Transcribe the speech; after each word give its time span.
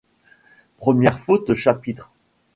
Premières 0.77 1.19
Fautes 1.19 1.53
Chapitre 1.53 2.11